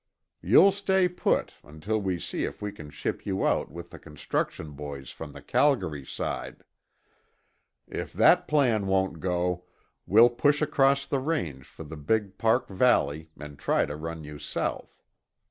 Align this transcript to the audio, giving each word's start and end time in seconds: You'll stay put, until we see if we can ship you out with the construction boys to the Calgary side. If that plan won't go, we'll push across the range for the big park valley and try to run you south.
You'll 0.41 0.71
stay 0.71 1.07
put, 1.07 1.53
until 1.63 2.01
we 2.01 2.17
see 2.17 2.43
if 2.43 2.59
we 2.59 2.71
can 2.71 2.89
ship 2.89 3.23
you 3.23 3.45
out 3.45 3.69
with 3.69 3.91
the 3.91 3.99
construction 3.99 4.71
boys 4.71 5.13
to 5.13 5.27
the 5.27 5.43
Calgary 5.43 6.03
side. 6.07 6.63
If 7.87 8.11
that 8.13 8.47
plan 8.47 8.87
won't 8.87 9.19
go, 9.19 9.65
we'll 10.07 10.31
push 10.31 10.59
across 10.59 11.05
the 11.05 11.19
range 11.19 11.67
for 11.67 11.83
the 11.83 11.97
big 11.97 12.39
park 12.39 12.67
valley 12.67 13.29
and 13.39 13.59
try 13.59 13.85
to 13.85 13.95
run 13.95 14.23
you 14.23 14.39
south. 14.39 15.03